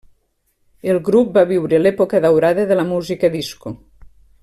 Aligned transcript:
El 0.93 0.99
grup 1.09 1.29
va 1.35 1.43
viure 1.51 1.81
l'època 1.83 2.23
daurada 2.25 2.67
de 2.73 2.79
la 2.83 2.87
música 2.95 3.33
disco. 3.39 3.79